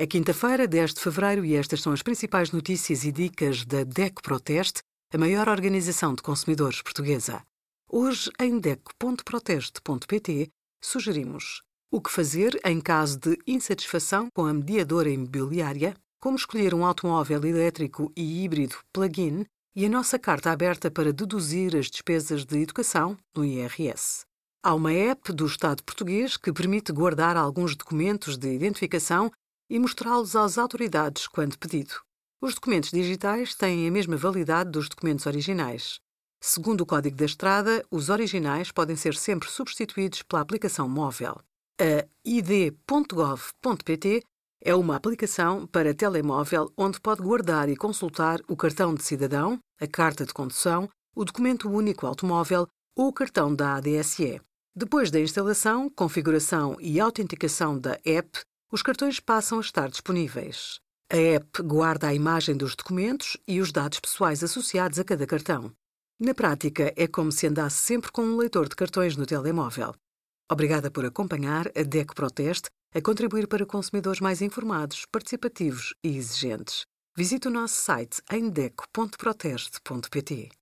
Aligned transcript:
É 0.00 0.06
quinta-feira, 0.06 0.66
10 0.66 0.94
de 0.94 1.00
fevereiro, 1.02 1.44
e 1.44 1.54
estas 1.54 1.82
são 1.82 1.92
as 1.92 2.00
principais 2.00 2.52
notícias 2.52 3.04
e 3.04 3.12
dicas 3.12 3.66
da 3.66 3.84
DECO 3.84 4.22
Proteste, 4.22 4.80
a 5.12 5.18
maior 5.18 5.46
organização 5.46 6.14
de 6.14 6.22
consumidores 6.22 6.80
portuguesa. 6.80 7.42
Hoje, 7.86 8.30
em 8.40 8.58
DECO.proteste.pt, 8.58 10.48
sugerimos 10.82 11.60
o 11.92 12.00
que 12.00 12.10
fazer 12.10 12.58
em 12.64 12.80
caso 12.80 13.18
de 13.18 13.36
insatisfação 13.46 14.28
com 14.34 14.46
a 14.46 14.54
mediadora 14.54 15.10
imobiliária, 15.10 15.94
como 16.18 16.36
escolher 16.36 16.72
um 16.72 16.86
automóvel 16.86 17.44
elétrico 17.44 18.10
e 18.16 18.42
híbrido 18.42 18.76
plug-in 18.94 19.44
e 19.76 19.84
a 19.84 19.88
nossa 19.90 20.18
carta 20.18 20.50
aberta 20.50 20.90
para 20.90 21.12
deduzir 21.12 21.76
as 21.76 21.90
despesas 21.90 22.46
de 22.46 22.58
educação 22.58 23.18
no 23.36 23.44
IRS. 23.44 24.24
Há 24.62 24.74
uma 24.74 24.94
app 24.94 25.30
do 25.30 25.44
Estado 25.44 25.82
português 25.82 26.38
que 26.38 26.52
permite 26.52 26.90
guardar 26.90 27.36
alguns 27.36 27.76
documentos 27.76 28.38
de 28.38 28.50
identificação 28.54 29.30
e 29.70 29.78
mostrá-los 29.78 30.34
às 30.34 30.58
autoridades 30.58 31.26
quando 31.28 31.56
pedido. 31.56 31.94
Os 32.42 32.54
documentos 32.54 32.90
digitais 32.90 33.54
têm 33.54 33.86
a 33.86 33.90
mesma 33.90 34.16
validade 34.16 34.70
dos 34.70 34.88
documentos 34.88 35.26
originais. 35.26 36.00
Segundo 36.42 36.80
o 36.80 36.86
Código 36.86 37.16
da 37.16 37.26
Estrada, 37.26 37.84
os 37.90 38.08
originais 38.08 38.72
podem 38.72 38.96
ser 38.96 39.14
sempre 39.14 39.48
substituídos 39.48 40.22
pela 40.22 40.42
aplicação 40.42 40.88
móvel. 40.88 41.38
A 41.80 42.06
id.gov.pt 42.24 44.22
é 44.62 44.74
uma 44.74 44.96
aplicação 44.96 45.66
para 45.66 45.94
telemóvel 45.94 46.72
onde 46.76 47.00
pode 47.00 47.22
guardar 47.22 47.68
e 47.68 47.76
consultar 47.76 48.40
o 48.48 48.56
cartão 48.56 48.94
de 48.94 49.02
cidadão, 49.02 49.58
a 49.80 49.86
carta 49.86 50.26
de 50.26 50.34
condução, 50.34 50.88
o 51.14 51.24
documento 51.24 51.70
único 51.70 52.06
automóvel 52.06 52.66
ou 52.96 53.08
o 53.08 53.12
cartão 53.12 53.54
da 53.54 53.76
ADSE. 53.76 54.40
Depois 54.74 55.10
da 55.10 55.20
instalação, 55.20 55.90
configuração 55.90 56.76
e 56.80 57.00
autenticação 57.00 57.78
da 57.78 57.98
app, 58.04 58.40
os 58.70 58.82
cartões 58.82 59.18
passam 59.18 59.58
a 59.58 59.60
estar 59.60 59.88
disponíveis. 59.88 60.80
A 61.12 61.16
app 61.16 61.62
guarda 61.62 62.06
a 62.06 62.14
imagem 62.14 62.56
dos 62.56 62.76
documentos 62.76 63.36
e 63.46 63.60
os 63.60 63.72
dados 63.72 63.98
pessoais 63.98 64.44
associados 64.44 64.98
a 64.98 65.04
cada 65.04 65.26
cartão. 65.26 65.72
Na 66.20 66.34
prática, 66.34 66.92
é 66.96 67.08
como 67.08 67.32
se 67.32 67.46
andasse 67.46 67.78
sempre 67.78 68.12
com 68.12 68.22
um 68.22 68.36
leitor 68.36 68.68
de 68.68 68.76
cartões 68.76 69.16
no 69.16 69.26
telemóvel. 69.26 69.94
Obrigada 70.50 70.90
por 70.90 71.04
acompanhar 71.04 71.66
a 71.76 71.82
DECO 71.82 72.14
Proteste 72.14 72.68
a 72.94 73.00
contribuir 73.00 73.48
para 73.48 73.66
consumidores 73.66 74.20
mais 74.20 74.42
informados, 74.42 75.04
participativos 75.06 75.94
e 76.04 76.16
exigentes. 76.16 76.84
Visite 77.16 77.48
o 77.48 77.50
nosso 77.50 77.74
site 77.74 78.22
em 78.30 78.48
deco.proteste.pt. 78.48 80.59